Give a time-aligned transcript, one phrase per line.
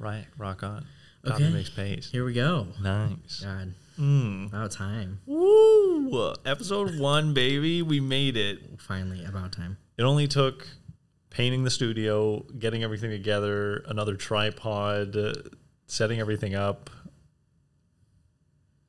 [0.00, 0.26] Right.
[0.38, 0.86] Rock on.
[1.24, 1.52] Copy Okay.
[1.52, 2.10] makes paste.
[2.10, 2.66] Here we go.
[2.82, 3.40] Nice.
[3.42, 4.46] God, Mm.
[4.48, 5.20] about time.
[5.26, 6.34] Woo!
[6.46, 7.82] Episode one, baby.
[7.82, 8.80] We made it.
[8.80, 9.76] Finally, about time.
[9.98, 10.66] It only took
[11.28, 15.34] painting the studio, getting everything together, another tripod, uh,
[15.86, 16.88] setting everything up,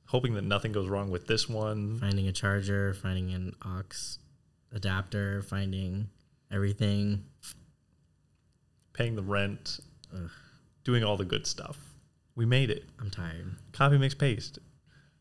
[0.07, 1.99] hoping that nothing goes wrong with this one.
[1.99, 4.17] Finding a charger, finding an aux
[4.71, 6.09] adapter, finding
[6.49, 7.25] everything.
[8.93, 9.79] paying the rent,
[10.13, 10.29] Ugh.
[10.83, 11.77] Doing all the good stuff.
[12.35, 12.85] We made it.
[12.99, 13.55] I'm tired.
[13.73, 14.59] Copy mix paste.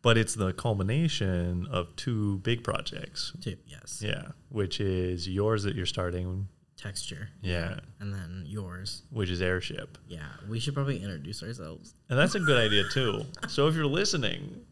[0.03, 3.33] But it's the culmination of two big projects.
[3.43, 3.57] Too.
[3.67, 4.01] Yes.
[4.03, 4.29] Yeah.
[4.49, 6.49] Which is yours that you're starting.
[6.79, 7.29] Texture.
[7.43, 7.81] Yeah.
[7.99, 9.03] And then yours.
[9.11, 9.99] Which is Airship.
[10.09, 10.21] Yeah.
[10.49, 11.95] We should probably introduce ourselves.
[12.09, 13.27] And that's a good idea too.
[13.49, 14.63] So if you're listening,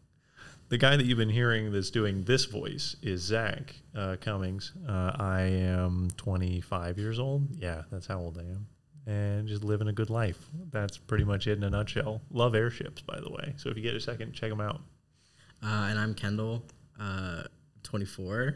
[0.69, 4.71] the guy that you've been hearing that's doing this voice is Zach uh, Cummings.
[4.87, 7.47] Uh, I am 25 years old.
[7.59, 8.65] Yeah, that's how old I am.
[9.09, 10.37] And just living a good life.
[10.71, 12.21] That's pretty much it in a nutshell.
[12.29, 13.55] Love airships, by the way.
[13.57, 14.81] So if you get a second, check them out.
[15.63, 16.61] Uh, and I'm Kendall,
[16.99, 17.41] uh,
[17.81, 18.55] 24.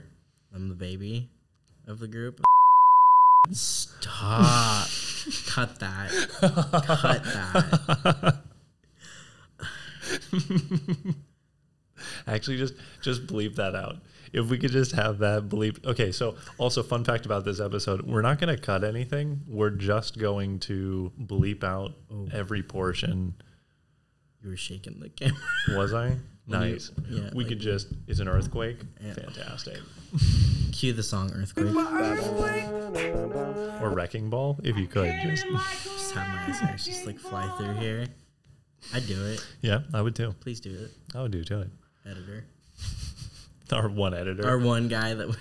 [0.54, 1.28] I'm the baby
[1.88, 2.42] of the group.
[3.50, 4.88] Stop.
[5.48, 6.12] Cut that.
[6.40, 8.44] Cut that.
[12.28, 13.96] Actually, just just bleep that out.
[14.34, 15.86] If we could just have that bleep.
[15.86, 19.42] Okay, so also fun fact about this episode: we're not going to cut anything.
[19.48, 22.28] We're just going to bleep out Oh.
[22.34, 23.36] every portion.
[24.42, 25.38] You were shaking the camera.
[25.70, 26.18] Was I?
[26.46, 26.92] When you- Nice.
[27.10, 27.88] yeah, we like could you- just.
[28.08, 28.78] Is an earthquake?
[29.02, 29.14] Yeah.
[29.14, 29.80] Fantastic.
[30.74, 31.74] Cue the song Earthquake.
[33.82, 35.14] Or wrecking ball, if you could.
[35.24, 38.08] Just Just have my eyes just like fly through here.
[38.94, 39.46] I'd do it.
[39.62, 40.36] yeah, I would too.
[40.42, 41.66] Please do it, I would do too.
[42.06, 42.46] editor.
[43.74, 45.36] Our one editor, Our one guy that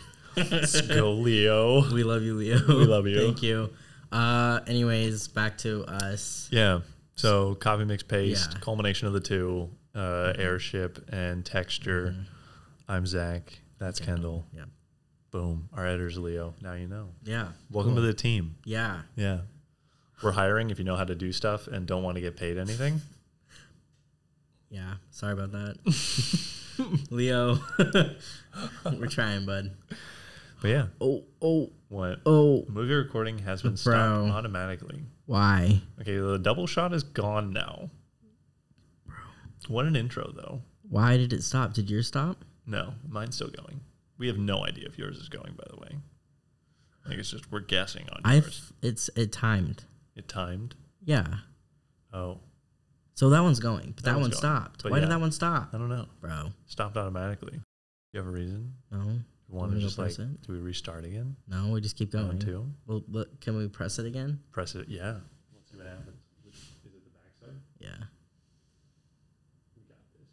[0.88, 1.90] go Leo.
[1.92, 2.58] we love you, Leo.
[2.66, 3.18] We love you.
[3.18, 3.70] Thank you.
[4.10, 6.48] Uh, anyways, back to us.
[6.50, 6.80] Yeah.
[7.14, 8.58] So copy mix paste, Yeah.
[8.60, 12.14] culmination of the two, uh, airship and texture.
[12.88, 13.58] I'm Zach.
[13.78, 14.44] That's Kendall.
[14.54, 14.64] Yeah.
[15.30, 15.68] Boom.
[15.72, 16.54] Our editor's Leo.
[16.62, 17.08] Now you know.
[17.24, 17.48] Yeah.
[17.70, 18.02] Welcome Cool.
[18.02, 18.56] to the team.
[18.64, 19.02] Yeah.
[19.16, 19.40] Yeah.
[20.22, 22.56] We're hiring if you know how to do stuff and don't want to get paid
[22.58, 23.00] anything.
[24.70, 24.94] Yeah.
[25.10, 25.76] Sorry about that.
[27.10, 27.58] Leo.
[28.84, 29.72] We're trying, bud.
[30.60, 32.64] But yeah, Oh, oh, what oh.
[32.68, 33.76] movie recording has been Bro.
[33.76, 35.02] stopped automatically.
[35.26, 35.80] Why?
[36.00, 37.90] Okay, the double shot is gone now.
[39.06, 39.16] Bro.
[39.68, 40.62] What an intro though.
[40.88, 41.72] Why did it stop?
[41.74, 42.44] Did yours stop?
[42.66, 43.80] No, mine's still going.
[44.18, 45.96] We have no idea if yours is going, by the way.
[47.04, 48.34] I think it's just we're guessing on I.
[48.36, 48.72] yours.
[48.82, 49.84] It's it timed.
[50.14, 50.76] It timed.
[51.04, 51.26] Yeah.
[52.12, 52.38] Oh,
[53.14, 54.32] So that one's going, but That that, one going.
[54.32, 54.82] stopped.
[54.82, 55.02] But Why yeah.
[55.02, 56.06] did that one stop, I don't know.
[56.20, 56.50] bro?
[56.66, 57.60] Stopped automatically.
[58.12, 58.72] You have a reason?
[58.90, 59.18] No,
[59.68, 60.42] to to just like, it?
[60.42, 61.36] do we restart again?
[61.46, 61.68] no.
[61.70, 62.38] We just keep One, going.
[62.38, 62.66] two.
[62.86, 64.40] Well, look, can we press it again?
[64.50, 64.88] Press it.
[64.88, 65.16] Yeah.
[65.54, 66.16] Let's see what happens.
[66.46, 66.54] Is
[66.86, 67.60] it the backside?
[67.78, 68.04] Yeah.
[69.76, 70.28] We got this.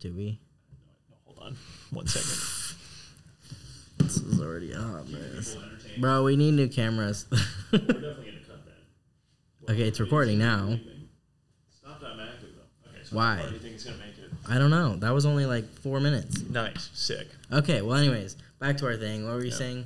[0.00, 0.40] Do we?
[0.72, 0.76] Uh,
[1.10, 1.56] no, hold on.
[1.90, 2.76] One second.
[3.98, 5.56] This is already a hot mess,
[6.00, 6.24] bro.
[6.24, 7.26] We need new cameras.
[7.70, 9.72] We're definitely going to cut that.
[9.72, 10.78] okay, it's recording now.
[13.10, 13.40] Stopped automatically though.
[13.40, 13.46] Okay, so Why?
[13.48, 14.30] Do you think it's going to make it?
[14.48, 14.96] I don't know.
[14.96, 16.42] That was only like four minutes.
[16.48, 16.90] Nice.
[16.94, 17.28] Sick.
[17.52, 17.82] Okay.
[17.82, 19.24] Well, anyways, back to our thing.
[19.26, 19.56] What were you Yeah.
[19.56, 19.84] saying?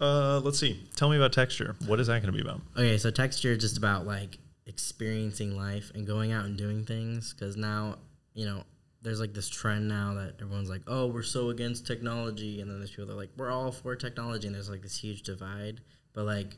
[0.00, 0.80] Uh, let's see.
[0.96, 1.76] Tell me about texture.
[1.86, 2.60] What is that going to be about?
[2.76, 7.32] Okay, so texture is just about like experiencing life and going out and doing things.
[7.32, 7.96] Because now,
[8.34, 8.64] you know,
[9.02, 12.60] there's like this trend now that everyone's like, oh, we're so against technology.
[12.60, 14.46] And then there's people that are like, we're all for technology.
[14.46, 15.80] And there's like this huge divide.
[16.12, 16.56] But like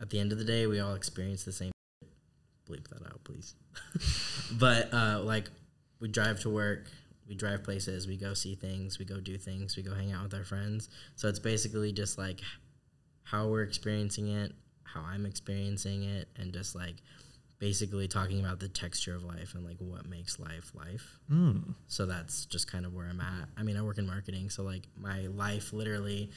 [0.00, 1.72] at the end of the day, we all experience the same.
[2.68, 3.54] Bleep that out, please.
[4.58, 5.48] but uh, like
[6.00, 6.90] we drive to work,
[7.28, 10.24] we drive places, we go see things, we go do things, we go hang out
[10.24, 10.88] with our friends.
[11.16, 12.40] So it's basically just like
[13.24, 14.52] how we're experiencing it,
[14.84, 16.96] how I'm experiencing it, and just like
[17.58, 21.18] basically talking about the texture of life and like what makes life life.
[21.28, 21.58] Hmm.
[21.88, 23.48] So that's just kind of where I'm at.
[23.56, 26.30] I mean, I work in marketing, so like my life literally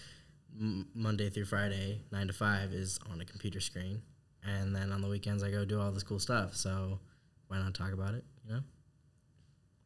[0.60, 4.02] m- Monday through Friday, nine to five, is on a computer screen,
[4.46, 6.56] and then on the weekends I go do all this cool stuff.
[6.56, 7.00] So
[7.48, 8.24] why not talk about it?
[8.48, 8.60] You know?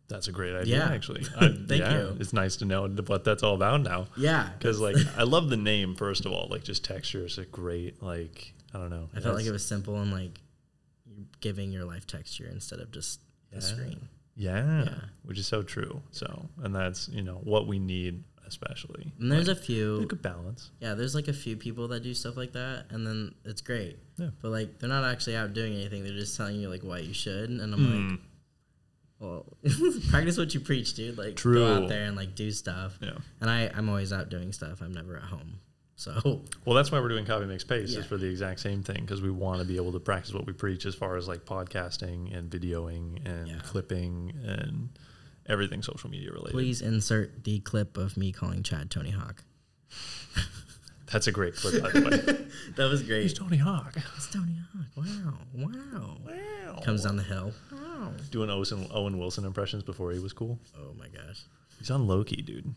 [0.07, 0.93] That's a great idea, Yeah.
[0.93, 1.23] actually.
[1.35, 2.17] I, Thank yeah, you.
[2.19, 4.07] It's nice to know what that's all about now.
[4.15, 6.47] Yeah, Because like I love the name first of all.
[6.49, 9.09] Like just texture is a great like I don't know.
[9.15, 10.39] I felt like it was simple and like
[11.05, 13.19] you're giving your life texture instead of just
[13.51, 13.55] Yeah.
[13.59, 14.07] the screen.
[14.35, 14.95] yeah, Yeah.
[15.23, 16.01] which is so true.
[16.11, 19.13] So and that's you know what we need especially.
[19.19, 20.71] And there's like, a few a good balance.
[20.79, 23.97] Yeah, there's like a few people that do stuff like that, and then it's great.
[24.17, 24.29] Yeah.
[24.41, 26.03] But like, they're not actually out doing anything.
[26.03, 28.09] They're just telling you like why you should, and I'm Hmm.
[28.11, 28.19] like,
[29.19, 29.45] well,
[30.09, 31.17] practice what you preach, dude.
[31.17, 31.55] Like, True.
[31.59, 32.97] go out there and like do stuff.
[33.01, 33.17] Yeah.
[33.41, 34.81] And I, I'm always out doing stuff.
[34.81, 35.59] I'm never at home.
[35.95, 37.99] So Well, that's why we're doing copy mix paste Yeah.
[37.99, 40.45] is for the exact same thing because we want to be able to practice what
[40.45, 43.59] we preach as far as like podcasting and videoing and Yeah.
[43.63, 44.89] clipping and
[45.47, 46.51] everything social media related.
[46.53, 49.43] please insert the clip of me calling Chad Tony Hawk.
[51.11, 52.45] That's a great clip, by the way.
[52.77, 53.21] That was great.
[53.21, 53.33] He's.
[53.33, 53.93] Tony Hawk.
[54.17, 54.87] It's Tony Hawk.
[54.97, 55.37] Wow.
[55.53, 56.17] Wow.
[56.25, 56.79] Wow.
[56.83, 57.53] Comes down the hill.
[57.71, 58.11] Wow.
[58.31, 60.59] doing Owen, Owen Wilson impressions before he was cool.
[60.77, 61.41] Oh my gosh.
[61.77, 62.73] He's on Loki, dude.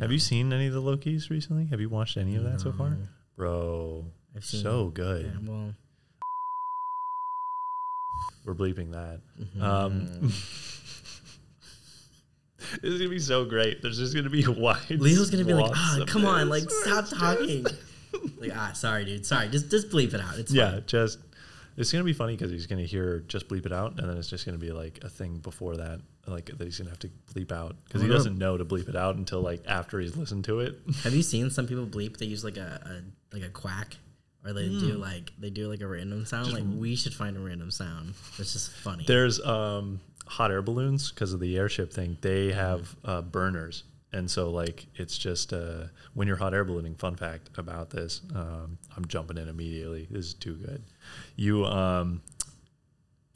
[0.00, 1.66] Have you seen any of the Lokis recently?
[1.66, 2.96] Have you watched any of that so far?
[3.36, 4.06] Bro,
[4.36, 5.26] I've seen so good.
[5.26, 5.74] Yeah, well,
[8.44, 9.20] We're bleeping that.
[9.40, 9.62] mhm.
[9.62, 10.32] Um,
[12.82, 13.82] this is gonna be so great.
[13.82, 14.78] There's just gonna be a wide.
[14.90, 17.64] Leo's gonna be like, ah, come on, like stop talking.
[18.38, 19.48] like, ah, sorry, dude, sorry.
[19.48, 20.38] Just just bleep it out.
[20.38, 20.84] It's yeah, fine.
[20.86, 21.18] just
[21.76, 24.28] it's gonna be funny because he's gonna hear just bleep it out, and then it's
[24.30, 27.52] just gonna be like a thing before that, like that he's gonna have to bleep
[27.52, 30.60] out because he doesn't know to bleep it out until like after he's listened to
[30.60, 30.78] it.
[31.04, 32.16] Have you seen some people bleep?
[32.16, 33.96] They use like a, a like a quack,
[34.44, 35.00] or they do Hmm.
[35.00, 36.52] like they do like a random sound.
[36.52, 38.14] like we should find a random sound.
[38.38, 39.04] It's just funny.
[39.06, 42.18] There's um, hot air balloons because of the airship thing.
[42.20, 45.84] They have uh, burners, and so like it's just uh,
[46.14, 46.94] when you're hot air ballooning.
[46.94, 50.06] Fun fact about this: um, I'm jumping in immediately.
[50.10, 50.82] This is too good.
[51.36, 52.22] You um,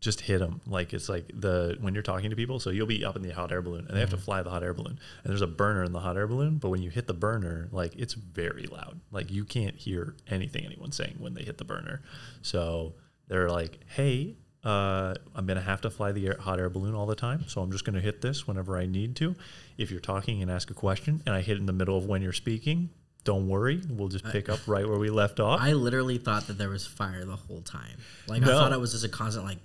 [0.02, 2.60] just hit them like it's like the when you're talking to people.
[2.60, 4.50] So you'll be up in the hot air balloon, and they have to fly the
[4.50, 4.98] hot air balloon.
[5.22, 7.68] And there's a burner in the hot air balloon, but when you hit the burner,
[7.72, 9.00] like it's very loud.
[9.10, 12.02] Like you can't hear anything anyone's saying when they hit the burner.
[12.42, 12.94] So
[13.28, 17.06] they're like, "Hey, uh, I'm gonna have to fly the air, hot air balloon all
[17.06, 19.35] the time, so I'm just gonna hit this whenever I need to.
[19.76, 22.23] If you're talking and ask a question, and I hit in the middle of when
[22.23, 22.91] you're speaking."
[23.25, 25.61] Don't worry, we'll just pick up right where we left off.
[25.61, 27.99] I literally thought that there was fire the whole time.
[28.26, 29.59] Like I thought it was just a constant like.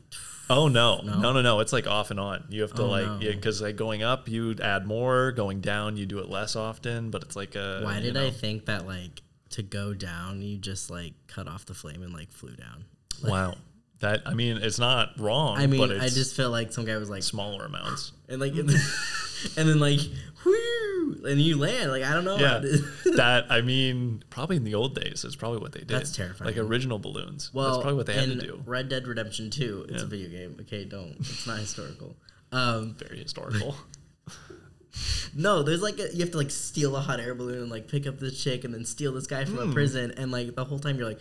[0.48, 1.02] Oh no.
[1.02, 1.20] No?
[1.20, 1.60] no, no, no!
[1.60, 2.46] It's like off and on.
[2.50, 3.18] You have to Oh, like, no.
[3.20, 5.32] yeah, because like going up, you add more.
[5.32, 7.10] Going down, you do it less often.
[7.10, 7.82] But it's like a.
[7.84, 8.28] Why did know.
[8.28, 12.14] I think that like to go down you just like cut off the flame and
[12.14, 12.86] like flew down?
[13.24, 13.56] Wow,
[14.00, 15.58] that I mean, it's not wrong.
[15.58, 18.12] I mean, but it's I just felt like some guy was like smaller amounts.
[18.30, 18.80] and like and then,
[19.58, 20.00] and then like
[20.46, 22.38] whoo and you land like I don't know.
[22.38, 22.60] Yeah,
[23.16, 25.90] that I mean, probably in the old days, that's probably what they did.
[25.90, 26.48] That's terrifying.
[26.56, 27.52] Like original balloons.
[27.54, 28.62] well, that's probably what they had to do.
[28.66, 30.58] Red Dead Redemption Two, it's a video game.
[30.62, 31.16] Okay, don't.
[31.20, 32.16] It's not historical.
[32.52, 33.76] Um, Very historical.
[35.36, 37.88] no, there's like a, you have to like steal a hot air balloon and like
[37.88, 39.70] pick up this chick and then steal this guy from Hmm.
[39.70, 41.20] a prison and like the whole time you're like,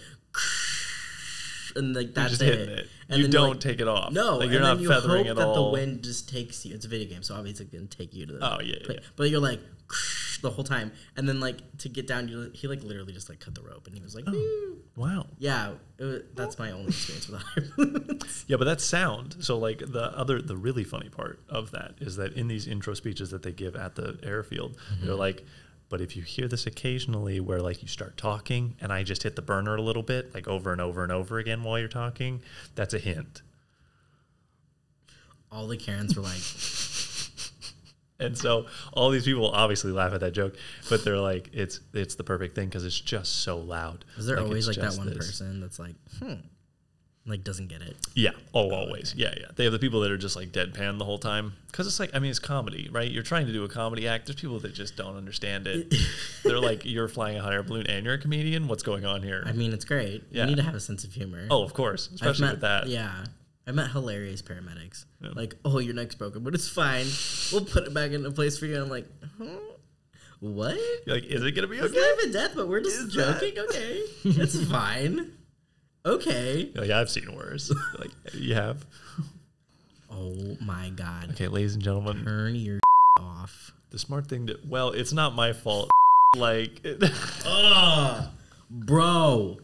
[1.77, 2.69] and like that's just it.
[2.69, 2.89] it.
[3.09, 4.13] And you don't like, take it off.
[4.13, 5.67] No, like you're and not then you feathering hope it that all.
[5.67, 6.75] the wind just takes you.
[6.75, 8.55] It's a video game, so obviously it's gonna take you to the.
[8.55, 8.99] Oh, yeah, yeah.
[9.15, 9.61] But you're like
[10.43, 13.41] the whole time, and then like to get down, you he like literally just like
[13.41, 15.27] cut the rope, and he was like, oh, "Woo." Wow.
[15.39, 18.45] yeah, it was, that's my only experience with balloons.
[18.49, 19.37] Yeah, but that's sound.
[19.41, 22.95] So like the other the really funny part of that is that in these intro
[22.95, 25.19] speeches that they give at the airfield, they're mm-hmm.
[25.19, 25.45] like,
[25.89, 29.37] but if you hear this occasionally where like you start talking and I just hit
[29.37, 32.43] the burner a little bit, like over and over and over again while you're talking,
[32.75, 33.43] that's a hint.
[35.51, 36.41] All the Karens were like,
[38.19, 40.57] And so all these people obviously laugh at that joke,
[40.89, 44.07] but they're like, it's it's the perfect thing because it's just so loud.
[44.17, 45.19] "Is there Like, always like that one this.
[45.19, 46.33] person that's like, hmm,
[47.27, 48.31] like doesn't get it?" Yeah.
[48.55, 49.15] Oh, oh always.
[49.17, 49.47] Yeah, yeah.
[49.55, 52.11] They have the people that are just like deadpan the whole time because it's like
[52.15, 53.11] I mean it's comedy, right?
[53.11, 54.27] You're trying to do a comedy act.
[54.27, 55.95] There's people that just don't understand it.
[56.45, 58.69] They're like, you're flying a hot air balloon and you're a comedian.
[58.69, 59.43] What's going on here?
[59.47, 60.25] I mean, it's great.
[60.31, 60.43] Yeah.
[60.43, 61.47] You need to have a sense of humor.
[61.51, 62.87] oh, of course, especially met, with that.
[62.89, 63.25] Yeah.
[63.69, 65.07] I met hilarious paramedics.
[65.21, 65.31] Yeah.
[65.35, 67.07] Like, oh, your neck's broken, but it's fine.
[67.53, 68.75] We'll put it back into place for you.
[68.75, 69.45] And I'm like, huh?
[70.39, 70.77] What?
[71.07, 72.01] You're like, is it gonna be It's okay?
[72.01, 73.59] kind of a death, but we're just Is that- joking.
[73.59, 74.01] Okay.
[74.25, 75.33] it's fine.
[76.07, 76.71] Okay.
[76.75, 77.73] Like, I've seen worse.
[77.99, 78.87] like you have.
[80.11, 81.31] Oh my God.
[81.33, 82.79] Okay, ladies and gentlemen, Turn your
[83.19, 83.73] off.
[83.91, 85.91] the smart thing to well, it's not my fault.
[86.37, 86.85] Like
[87.47, 88.29] Ugh.
[88.69, 89.59] Bro.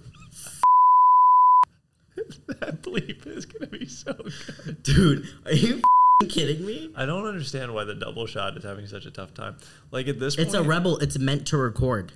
[2.61, 4.83] that bleep is gonna be so good.
[4.83, 5.83] Dude, are you
[6.29, 6.91] kidding me?
[6.97, 9.57] I don't understand why the double shot is having such a tough time.
[9.91, 10.47] Like at this point.
[10.47, 10.99] It's point, a rebel.
[10.99, 12.13] It's meant to record.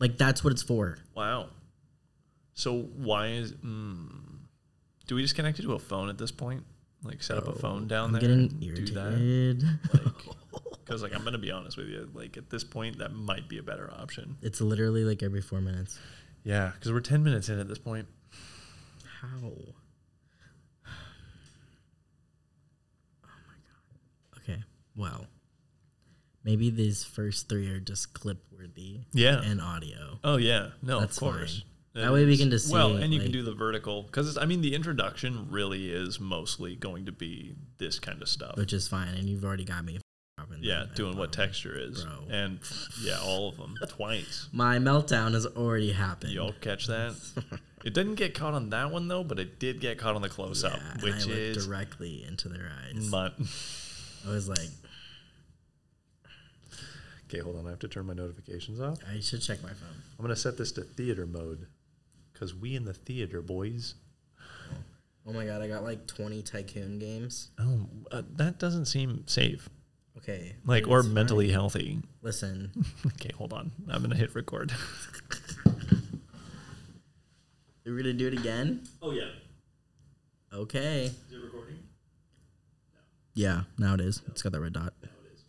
[0.00, 0.98] Like, that's what it's for.
[1.14, 1.48] Wow.
[2.58, 3.52] So why is?
[3.52, 4.08] Mm,
[5.06, 6.64] do we just connect it to a phone at this point?
[7.04, 9.12] Like set up a phone down I'm there getting and do that?
[9.12, 9.64] irritated.
[10.84, 13.58] Because like I'm gonna be honest with you, like at this point that might be
[13.58, 14.38] a better option.
[14.42, 16.00] It's literally like every four minutes.
[16.42, 18.08] Yeah, because we're ten minutes in at this point.
[19.20, 19.28] How?
[23.24, 24.42] Oh my god.
[24.42, 24.64] Okay.
[24.96, 25.26] Well,
[26.42, 29.40] maybe these first three are just clip worthy Yeah.
[29.42, 30.18] and audio.
[30.24, 31.58] Oh yeah, no, That's of course.
[31.58, 31.62] fine.
[31.98, 34.60] That way we can just well, and you can do the vertical because I mean
[34.60, 38.56] the introduction really is mostly going to be this kind of stuff.
[38.56, 39.98] Which is fine, and you've already got me
[40.60, 42.24] Yeah, doing what um, texture is, Bro.
[42.30, 42.60] and
[43.02, 44.48] yeah, all of them twice.
[44.52, 46.32] My meltdown has already happened.
[46.32, 47.14] Y'all catch that?
[47.84, 50.28] It didn't get caught on that one though, but it did get caught on the
[50.28, 53.08] close up, Yeah, and which is directly into their eyes.
[53.08, 53.34] mut.
[54.26, 54.68] I was like,
[57.28, 57.66] Okay, hold on.
[57.66, 58.98] I have to turn my notifications off.
[59.08, 60.02] I should check my phone.
[60.18, 61.66] I'm gonna set this to theater mode,
[62.38, 63.94] cause we in the theater, boys.
[65.26, 67.50] Oh my god, I got like 20 tycoon games.
[67.58, 69.68] Oh, uh, that doesn't seem safe,
[70.16, 70.54] Okay.
[70.64, 71.54] like or it's mentally fine.
[71.54, 71.98] healthy.
[72.22, 72.70] Listen,
[73.06, 73.70] Okay, hold on.
[73.90, 74.72] I'm gonna hit record.
[77.84, 78.86] we're gonna do it again.
[79.02, 79.30] Oh yeah.
[80.52, 81.04] Okay.
[81.06, 81.78] Is it recording?
[83.34, 84.22] Yeah, now it is.
[84.28, 84.94] It's got that red dot.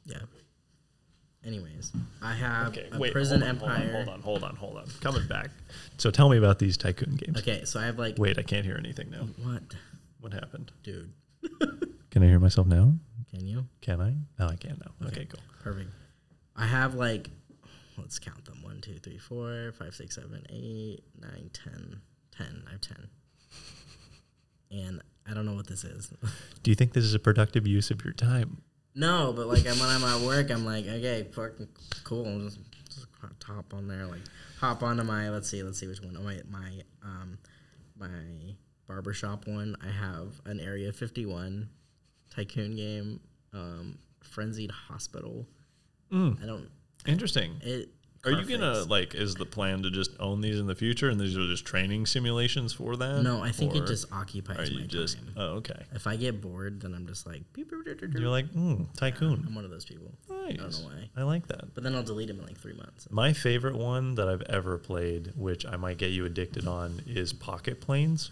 [0.06, 0.20] Yeah.
[1.46, 3.14] Anyways, I have Okay, a wait.
[3.14, 3.92] Prison hold on, Empire.
[3.94, 4.86] Hold on, hold on, hold on, hold on.
[5.02, 5.50] Coming back.
[5.98, 7.38] So tell me about these tycoon games.
[7.40, 9.28] Okay, so I have like Wait, I can't hear anything now.
[9.44, 9.64] what,
[10.20, 10.72] What happened?
[10.84, 11.12] dude?
[12.12, 12.94] Can I hear myself now?
[13.32, 13.66] Can you?
[13.82, 14.16] Can I?
[14.38, 15.08] No, I can't now.
[15.08, 15.40] Okay, cool.
[15.64, 15.90] Perfect.
[16.56, 17.30] I have like,
[17.98, 22.02] let's count them: one, two, three, four, five, six, seven, eight, nine, ten,
[22.36, 22.64] ten.
[22.68, 23.08] I have ten,
[24.72, 26.12] and I don't know what this is.
[26.64, 28.62] Do you think this is a productive use of your time?
[28.96, 31.68] No, but like I'm when I'm at work, I'm like, okay, fucking
[32.04, 32.40] cool.
[32.40, 33.08] Just, just
[33.46, 34.22] hop on there, like
[34.60, 35.30] hop onto my.
[35.30, 36.18] Let's see, let's see which one.
[36.18, 36.72] Oh, my my
[37.04, 37.38] um
[37.98, 38.56] my
[38.88, 39.76] barbershop one.
[39.82, 41.70] I have an Area 51
[42.34, 43.20] tycoon game,
[43.54, 45.46] um, Frenzied Hospital.
[46.12, 46.70] Mm, I don't.
[47.06, 47.56] interesting.
[47.62, 47.90] It.
[48.26, 49.16] Are you gonna like?
[49.16, 52.06] Is the plan to just own these in the future, and these are just training
[52.06, 53.22] simulations for that?
[53.24, 55.18] No, I think it just occupies Are you my just?
[55.18, 55.34] time.
[55.38, 55.86] Oh, okay.
[55.94, 57.44] If I get bored, then I'm just like.
[57.54, 59.46] beep, beep, beep, You're like, mm, tycoon.
[59.48, 60.12] I'm one of those people.
[60.30, 60.58] Nice.
[60.58, 61.10] don't know why.
[61.16, 61.74] I like that.
[61.74, 63.08] But then I'll delete them in like three months.
[63.10, 67.32] My favorite one that I've ever played, which I might get you addicted on, is
[67.34, 68.32] Pocket Planes.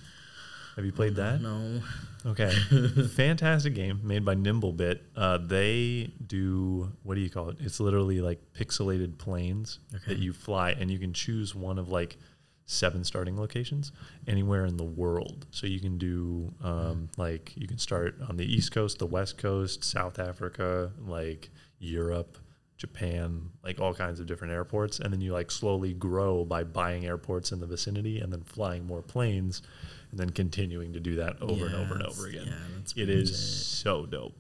[0.77, 1.41] Have you played that?
[1.41, 1.81] No.
[2.25, 2.51] Okay.
[3.15, 4.99] Fantastic game made by Nimblebit.
[5.15, 7.57] Uh, they do, what do you call it?
[7.59, 10.03] It's literally like pixelated planes Okay.
[10.13, 12.17] that you fly, and you can choose one of like
[12.65, 13.91] seven starting locations
[14.27, 15.47] anywhere in the world.
[15.51, 19.37] So you can do, um, like, you can start on the East Coast, the West
[19.37, 22.37] Coast, South Africa, like Europe.
[22.77, 27.05] Japan, like all kinds of different airports, and then you like slowly grow by buying
[27.05, 29.61] airports in the vicinity and then flying more planes,
[30.11, 32.45] and then continuing to do that over and over and over again.
[32.95, 33.35] yeah, it is it.
[33.35, 34.37] so dope.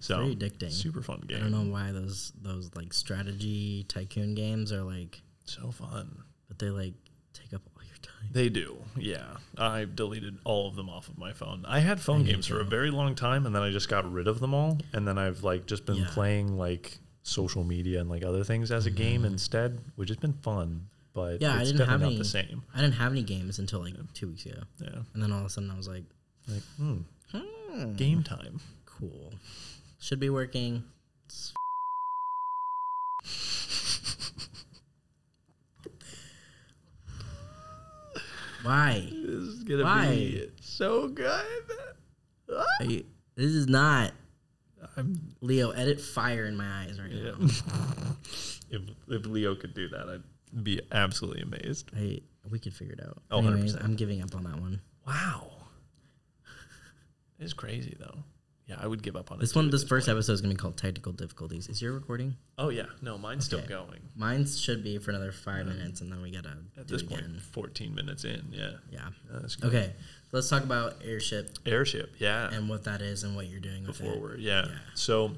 [0.00, 0.70] So Very addicting.
[0.70, 1.38] super fun game.
[1.38, 6.22] I don't know why those those like strategy tycoon games are like, So fun.
[6.46, 6.94] but they like
[7.32, 8.28] take up all your time.
[8.30, 9.24] They do, yeah.
[9.56, 11.64] I deleted all of them off of my phone.
[11.66, 14.10] I had phone need games for a very long time, and then I just got
[14.12, 14.78] rid of them all.
[14.92, 16.10] And then I've like just been Yeah.
[16.10, 20.32] playing like social media and like other things as a game instead, which has been
[20.34, 20.88] fun.
[21.14, 21.42] But Mm-hmm.
[21.44, 22.18] Yeah, I it's didn't have definitely not any.
[22.18, 22.62] the same.
[22.74, 25.46] I didn't have any games until like two weeks ago, Yeah, and then all of
[25.46, 26.04] a sudden I was like,
[26.48, 26.98] like hmm,
[27.32, 28.60] hmm, game time.
[28.86, 29.32] cool,
[29.98, 30.84] should be working.
[31.26, 31.52] It's
[38.62, 39.06] Why?
[39.10, 40.08] This is gonna Why?
[40.08, 41.44] be so good.
[42.80, 43.06] Are you-
[43.36, 44.12] this is not
[44.96, 45.70] I'm Leo.
[45.70, 47.32] Edit fire in my eyes right yeah.
[47.32, 47.36] now.
[48.70, 51.90] if if Leo could do that, I'd be absolutely amazed.
[51.94, 53.18] Hey, we could figure it out.
[53.30, 53.84] Oh, Anyways, 100%.
[53.84, 54.80] I'm giving up on that one.
[55.06, 55.50] Wow,
[57.38, 58.18] it's crazy though.
[58.66, 60.52] Yeah, I would give up on it This one, at this first episode is gonna
[60.52, 61.68] be called technical difficulties.
[61.68, 62.36] Is your recording?
[62.58, 64.00] Oh yeah, no, mine's still going.
[64.14, 67.40] Mine should be for another five minutes, and then we gotta At this point, again.
[67.52, 68.46] 14 minutes in.
[68.50, 69.08] Yeah, Yeah.
[69.30, 69.64] good.
[69.64, 69.92] Okay.
[70.30, 72.52] Let's talk about airship Airship, yeah.
[72.52, 74.40] and what that is and what you're doing with before it.
[74.40, 74.66] yeah.
[74.66, 74.74] Yeah.
[74.94, 75.32] So,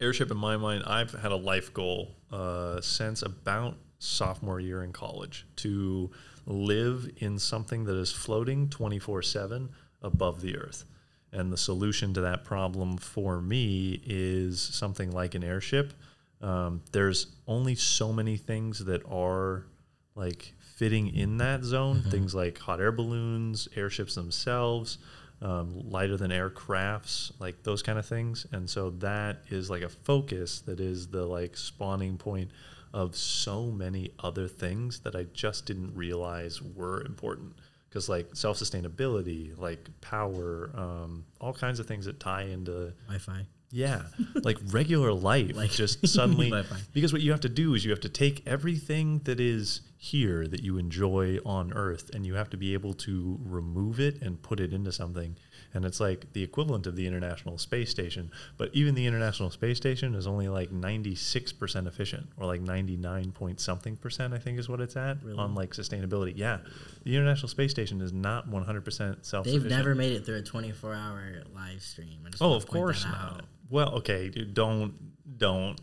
[0.00, 4.92] airship in my mind, I've had a life goal uh, since about sophomore year in
[4.92, 6.10] college to
[6.46, 9.68] live in something that is floating 24 7
[10.02, 10.84] above the earth.
[11.32, 15.92] And the solution to that problem for me is something like an airship.
[16.40, 19.66] Um, there's only so many things that are
[20.14, 22.02] like fitting in that zone.
[22.02, 24.98] Things like hot air balloons, airships themselves,
[25.40, 28.46] um, lighter than aircrafts, like those kind of things.
[28.52, 32.50] And so that is like a focus that is the like spawning point
[32.92, 37.54] of so many other things that I just didn't realize were important.
[37.88, 43.46] Because like self sustainability, like power, um, all kinds of things that tie into Wi-Fi.
[43.70, 44.02] Yeah,
[44.42, 46.52] like regular life, Like- just suddenly.
[46.92, 50.46] Because what you have to do is you have to take everything that is here
[50.46, 54.40] that you enjoy on Earth, and you have to be able to remove it and
[54.42, 55.36] put it into something.
[55.74, 58.30] and it's like the equivalent of the International Space Station.
[58.56, 63.60] But even the International Space Station is only like 96% efficient, or like 99 point
[63.60, 65.38] something percent, I think is what it's at Really?
[65.38, 66.34] on like sustainability.
[66.36, 66.58] Yeah,
[67.04, 70.94] the International Space Station is not 100% self They've never made it through a 24
[70.94, 72.20] hour live stream.
[72.40, 73.44] Oh, of course not.
[73.70, 74.94] Well, okay, dude, don't,
[75.38, 75.80] don't,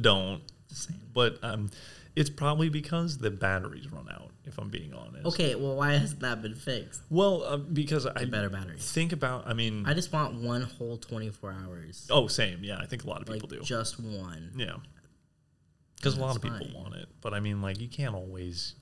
[0.00, 0.42] don't.
[1.14, 1.70] But um,
[2.16, 4.30] it's probably because the batteries run out.
[4.44, 5.26] If I'm being honest.
[5.26, 7.02] Okay, well, why hasn't that been fixed?
[7.10, 8.90] Well, uh, because I better batteries.
[8.90, 9.46] think about.
[9.46, 12.08] I mean, I just want one whole 24 hours.
[12.10, 12.64] oh, same.
[12.64, 13.60] Yeah, I think a lot of like people do.
[13.62, 14.52] just one.
[14.56, 14.76] Yeah,
[15.96, 16.72] because a lot of people fine.
[16.72, 17.08] want it.
[17.20, 18.74] But I mean, like, you can't always,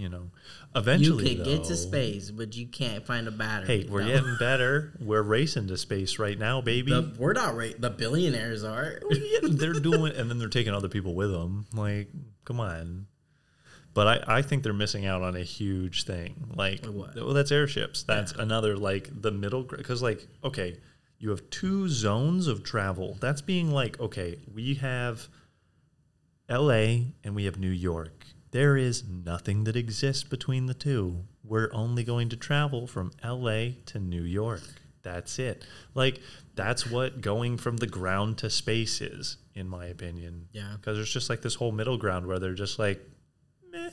[0.00, 0.30] you know.
[0.74, 3.82] Eventually you could get to space, but you can't find a battery.
[3.82, 4.08] Hey, we're No.
[4.08, 4.92] getting better.
[5.00, 6.92] We're racing to space right now, baby.
[6.92, 7.78] The, we're not right.
[7.78, 9.00] The billionaires are.
[9.10, 11.66] Yeah, they're doing, and then they're taking other people with them.
[11.74, 12.08] Like,
[12.44, 13.06] come on.
[13.92, 16.52] But I, I think they're missing out on a huge thing.
[16.54, 17.16] Like, what?
[17.16, 18.04] well, that's airships.
[18.04, 20.78] That's another like the middle because like okay,
[21.18, 23.16] you have two zones of travel.
[23.20, 25.28] That's being like okay, we have
[26.48, 27.06] L.A.
[27.24, 28.24] and we have New York.
[28.52, 31.24] There is nothing that exists between the two.
[31.44, 33.78] We're only going to travel from L.A.
[33.86, 34.62] to New York.
[35.02, 35.64] That's it.
[35.94, 36.20] Like
[36.56, 40.48] that's what going from the ground to space is, in my opinion.
[40.52, 40.74] Yeah.
[40.76, 43.00] Because there's just like this whole middle ground where they're just like,
[43.70, 43.90] meh.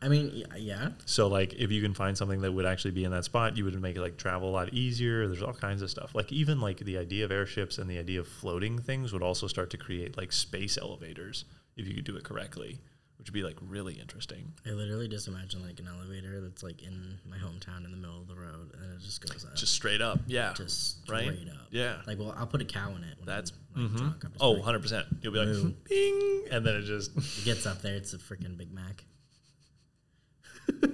[0.00, 0.90] I mean, yeah.
[1.04, 3.64] So like, if you can find something that would actually be in that spot, you
[3.64, 5.28] would make it like travel a lot easier.
[5.28, 6.14] There's all kinds of stuff.
[6.14, 9.46] Like even like the idea of airships and the idea of floating things would also
[9.46, 11.44] start to create like space elevators
[11.76, 12.80] if you could do it correctly,
[13.18, 14.52] which would be like really interesting.
[14.66, 18.20] I literally just imagine like an elevator that's like in my hometown in the middle
[18.20, 20.52] of the road, and it just goes up, Just straight up, yeah.
[20.56, 21.24] just right?
[21.32, 21.66] straight up.
[21.70, 21.96] Yeah.
[22.06, 23.16] Like, well, I'll put a cow in it.
[23.18, 23.98] When That's I'm, like, mhm.
[24.20, 24.24] drunk.
[24.40, 25.06] Oh, 100 percent.
[25.22, 25.76] You'll be like, Boom.
[25.88, 29.04] bing, and then it just It gets up there, it's a freaking Big Mac.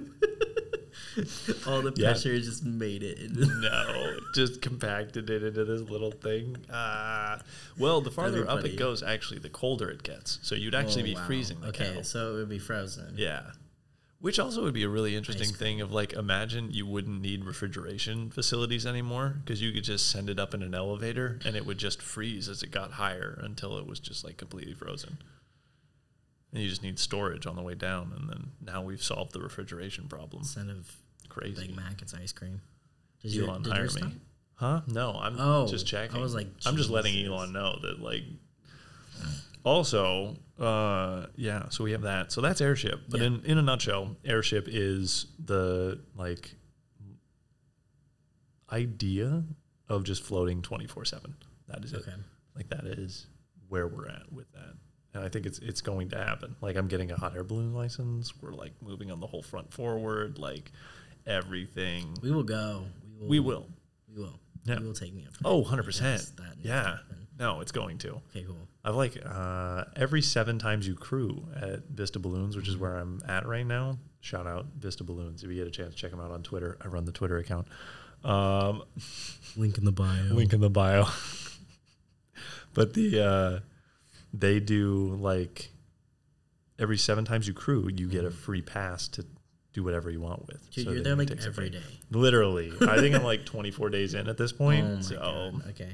[1.67, 2.09] All the Yeah.
[2.11, 3.19] pressure just made it.
[3.35, 6.57] no, just compacted it into this little thing.
[6.69, 7.39] Uh,
[7.77, 8.73] well, the farther up funny.
[8.73, 10.39] it goes, actually, the colder it gets.
[10.41, 11.25] So you'd actually Oh, be wow.
[11.27, 12.01] freezing the Okay, cow.
[12.01, 13.13] so it would be frozen.
[13.17, 13.51] Yeah.
[14.19, 18.29] Which also would be a really interesting thing of like, imagine you wouldn't need refrigeration
[18.29, 21.79] facilities anymore because you could just send it up in an elevator and it would
[21.79, 25.17] just freeze as it got higher until it was just like completely frozen.
[26.53, 28.11] And you just need storage on the way down.
[28.15, 30.41] And then now we've solved the refrigeration problem.
[30.41, 30.97] Instead of
[31.31, 31.67] Crazy.
[31.67, 32.61] Big Mac, it's ice cream.
[33.21, 33.89] Does Elon did hire me.
[33.89, 34.11] stop?
[34.55, 34.81] Huh?
[34.87, 36.17] No, I'm Oh, just checking.
[36.17, 38.23] I was like, I'm just letting Elon know that like.
[39.63, 41.69] Also, uh, yeah.
[41.69, 42.31] So we have that.
[42.31, 42.99] So that's airship.
[43.09, 43.27] But Yeah.
[43.27, 46.53] in in a nutshell, airship is the like
[48.71, 49.43] idea
[49.89, 51.35] of just floating twenty four seven.
[51.67, 51.99] That is it.
[52.01, 52.13] Okay.
[52.55, 53.27] Like that is
[53.69, 54.73] where we're at with that.
[55.13, 56.55] And I think it's it's going to happen.
[56.61, 58.33] Like I'm getting a hot air balloon license.
[58.41, 60.37] We're like moving on the whole front forward.
[60.37, 60.71] Like
[61.25, 62.17] everything.
[62.21, 62.85] We will go.
[63.19, 63.39] We will.
[63.39, 63.67] We will.
[64.15, 64.39] We will.
[64.65, 64.79] Yeah.
[64.79, 65.33] You will take me up.
[65.43, 66.21] Oh, 100 percent.
[66.21, 66.97] because that Yeah.
[67.39, 68.21] No, it's going to.
[68.29, 68.67] Okay, cool.
[68.85, 73.19] I've like uh, every seven times you crew at Vista Balloons, which is where I'm
[73.27, 73.97] at right now.
[74.19, 76.77] Shout out Vista Balloons if you get a chance, check them out on Twitter.
[76.83, 77.67] I run the Twitter account.
[78.23, 78.83] Um,
[79.57, 80.23] Link in the bio.
[80.31, 81.07] link in the bio.
[82.73, 83.59] but the uh,
[84.33, 85.71] they do like
[86.77, 89.25] every seven times you crew, you get a free pass to
[89.73, 90.69] do whatever you want with.
[90.71, 91.81] Dude, So you're there like every day.
[92.11, 94.85] Literally, I think I'm like 24 days in at this point.
[94.85, 95.69] oh my so god.
[95.69, 95.89] Okay.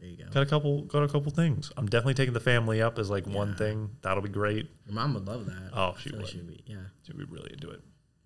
[0.00, 0.24] There you go.
[0.30, 1.72] got a couple, got a couple things.
[1.76, 3.90] I'm definitely taking the family up as like one thing.
[4.02, 4.68] That'll be great.
[4.84, 5.70] Your mom would love that.
[5.74, 6.26] Oh, she would.
[6.46, 6.76] be, yeah.
[7.02, 7.80] she'd be really into it.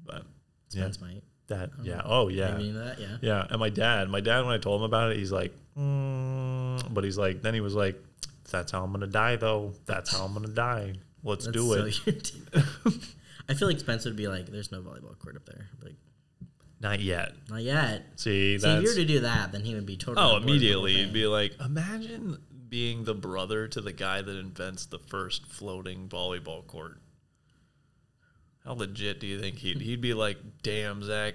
[0.04, 0.24] But
[0.68, 1.22] Spence might.
[1.46, 1.82] that, Oh.
[1.84, 2.02] yeah.
[2.04, 2.56] Oh, yeah.
[2.58, 2.98] Into that.
[2.98, 3.16] Yeah.
[3.20, 3.46] Yeah.
[3.48, 7.04] And my dad, my dad, when I told him about it, he's like, mm, but
[7.04, 8.02] he's like, then he was like,
[8.50, 9.72] that's how I'm going to die, though.
[9.86, 10.94] That's how I'm going to die.
[11.22, 12.32] Let's That's do so it.
[13.48, 15.96] I feel like Spencer would be like, "There's no volleyball court up there." Like,
[16.80, 17.32] Not yet.
[17.48, 18.04] not yet.
[18.16, 20.24] See, See, if you were to do that, then he would be totally.
[20.24, 21.12] Oh, on board with the whole immediately.
[21.12, 26.66] Be like, imagine being the brother to the guy that invents the first floating volleyball
[26.66, 27.00] court.
[28.64, 31.34] How legit do you think he'd he'd be like, damn, Zach,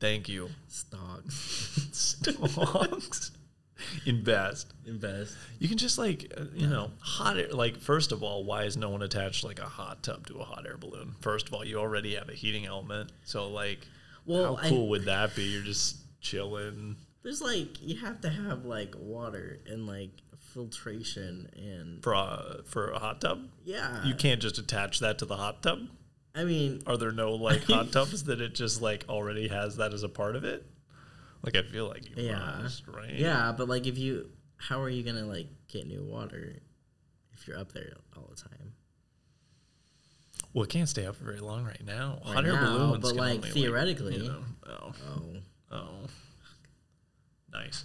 [0.00, 0.50] thank you.
[0.68, 1.86] Stocks.
[1.92, 3.30] Stocks.
[4.06, 4.72] Invest.
[4.86, 5.36] Invest.
[5.58, 7.48] You can just like uh, you know hot air.
[7.50, 10.44] Like first of all, why is no one attached like a hot tub to a
[10.44, 11.14] hot air balloon?
[11.20, 13.86] First of all, you already have a heating element, so like,
[14.24, 15.44] Well, how I- cool would that be?
[15.44, 16.96] You're just chilling.
[17.22, 22.90] There's like you have to have like water and like filtration and For a, for
[22.90, 24.04] a hot tub, yeah.
[24.04, 25.80] you can't just attach that to the hot tub.
[26.34, 29.92] I mean, Are there no like hot tubs that it just like already has that
[29.92, 30.64] as a part of it?
[31.42, 32.58] Like I feel like you Yeah.
[32.62, 33.14] must, right?
[33.14, 36.54] yeah, but like if you, how are you gonna like get new water
[37.32, 38.72] if you're up there all the time?
[40.52, 42.18] Well, it can't stay up for very long right now.
[42.24, 45.22] Right Hot air now, balloons, but, like, theoretically- you know, oh, Oh,
[45.70, 46.06] oh,
[47.52, 47.84] nice.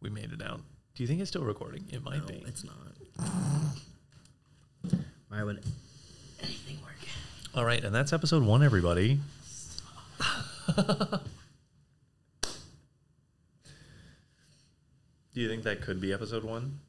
[0.00, 0.60] We made it out.
[0.94, 1.84] Do you think it's still recording?
[1.90, 2.42] It might no, be.
[2.46, 2.76] it's not.
[5.28, 5.62] Why would
[6.42, 6.96] anything work?
[7.54, 9.20] All right, and that's episode one, everybody.
[15.38, 16.80] Do you think that could be episode one?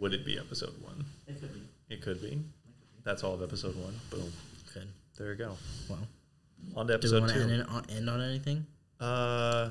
[0.00, 1.04] Would it be episode one?
[1.28, 1.60] It could be.
[1.94, 2.40] It could be.
[3.04, 3.94] That's all of episode one.
[4.10, 4.32] Boom.
[4.72, 4.88] Could.
[5.16, 5.52] There you go.
[5.88, 6.00] Well,
[6.74, 7.52] On to do we episode want to two.
[7.52, 8.66] end, on, end on anything?
[8.98, 9.70] Uh,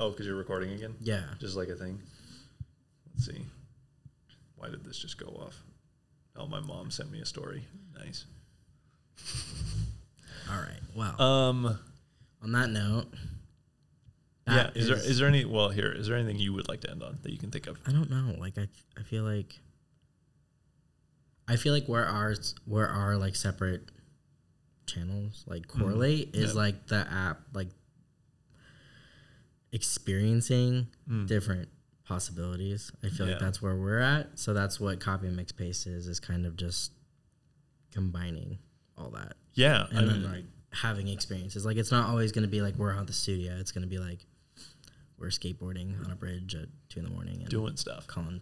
[0.00, 0.96] oh, because you're recording again?
[1.00, 1.22] Yeah.
[1.38, 2.00] Just like a thing.
[3.14, 3.40] Let's see.
[4.56, 5.62] Why did this just go off?
[6.34, 7.62] Oh, my mom sent me a story.
[7.96, 8.24] Nice.
[10.50, 10.80] All right.
[10.96, 11.78] Well, Um,
[12.42, 13.06] on that note,
[14.56, 14.70] yeah.
[14.74, 15.44] is there is there is there any?
[15.44, 17.66] Well, here is there anything you would like to end on that you can think
[17.66, 17.78] of?
[17.86, 18.34] I don't know.
[18.38, 19.58] Like I, I feel like
[21.48, 23.90] I feel like where ours where our like separate
[24.86, 26.58] channels like correlate is Mm-hmm.
[26.58, 26.64] Yeah.
[26.64, 27.68] like the app like
[29.72, 31.26] experiencing Mm.
[31.28, 31.68] different
[32.04, 32.90] possibilities.
[33.04, 33.32] I feel Yeah.
[33.34, 34.38] like that's where we're at.
[34.38, 36.92] So that's what copy and mix paste is is kind of just
[37.92, 38.58] combining
[38.96, 41.64] all that Yeah, I and then mean, like having experiences.
[41.64, 43.56] Like it's not always going to be like we're at the studio.
[43.58, 44.26] It's going to be like
[45.20, 48.06] we're skateboarding on a bridge at two in the morning and doing stuff.
[48.06, 48.40] calling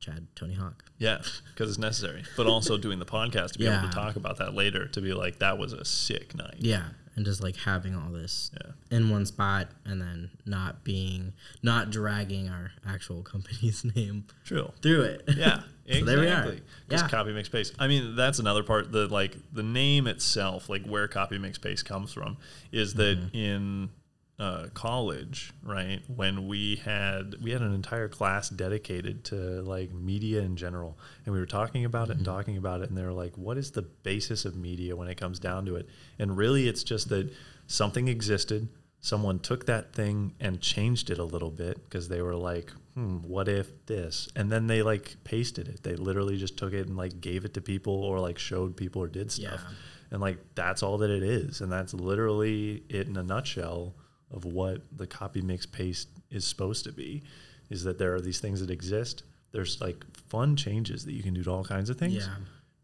[0.00, 0.84] Chad Tony Hawk.
[0.98, 1.18] Yeah,
[1.52, 4.54] because it's necessary, but also doing the podcast to be able to talk about that
[4.54, 4.86] later.
[4.88, 6.56] To be like, that was a sick night.
[6.58, 6.84] Yeah,
[7.16, 8.72] and just like having all this Yeah.
[8.96, 11.32] in one spot and then not being
[11.62, 14.72] not dragging our actual company's name True.
[14.82, 15.22] through it.
[15.36, 15.64] Yeah, exactly.
[16.00, 16.56] So there we are.
[16.90, 17.08] Just Yeah.
[17.08, 17.74] copy mix paste.
[17.78, 18.90] I mean, that's another part.
[18.92, 22.36] The like the name itself, like where copy mix paste comes from,
[22.72, 23.36] is that Mm-hmm.
[23.36, 23.90] in
[24.38, 26.00] uh, college, right?
[26.08, 31.32] When we had we had an entire class dedicated to like media in general, and
[31.32, 32.34] we were talking about it and Mm-hmm.
[32.36, 35.16] talking about it, and they were like, "What is the basis of media when it
[35.16, 37.32] comes down to it?" And really, it's just that
[37.66, 38.68] something existed.
[39.00, 43.18] Someone took that thing and changed it a little bit because they were like, hmm,
[43.18, 44.28] what if this?
[44.34, 45.82] And then they like pasted it.
[45.82, 49.02] They literally just took it and like gave it to people or like showed people
[49.02, 49.60] or did stuff.
[49.62, 49.74] Yeah.
[50.10, 51.60] And like that's all that it is.
[51.60, 53.94] And that's literally it in a nutshell
[54.34, 57.22] of what the copy mix paste is supposed to be
[57.70, 59.22] is that there are these things that exist.
[59.52, 62.14] There's like fun changes that you can do to all kinds of things.
[62.14, 62.34] Yeah.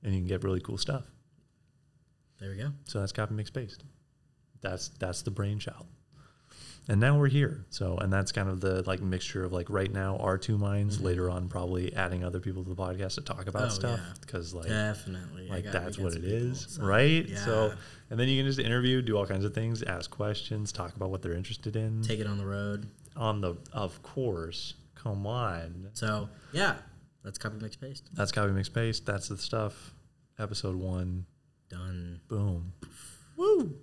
[0.02, 1.04] And you can get really cool stuff.
[2.38, 2.70] There we go.
[2.84, 3.84] So that's copy mix paste.
[4.62, 5.86] That's that's the brainchild.
[6.88, 7.64] And now we're here.
[7.70, 10.96] So and that's kind of the like mixture of like right now our two minds,
[10.96, 11.06] mm-hmm.
[11.06, 14.12] later on probably adding other people to the podcast to talk about Oh, stuff yeah.
[14.20, 15.48] because like Definitely.
[15.48, 17.26] Like that's what it people, is, so, right?
[17.28, 17.44] Yeah.
[17.44, 17.74] So
[18.10, 21.10] and then you can just interview, do all kinds of things, ask questions, talk about
[21.10, 22.02] what they're interested in.
[22.02, 22.88] take it on the road.
[23.16, 24.74] on the of course.
[24.96, 25.88] Come on.
[25.92, 26.74] So yeah,
[27.22, 28.08] that's copy mix paste.
[28.14, 29.06] That's copy mix paste.
[29.06, 29.94] That's the stuff.
[30.38, 31.26] Episode one.
[31.68, 32.20] Done.
[32.28, 32.72] Boom.
[33.36, 33.76] Woo.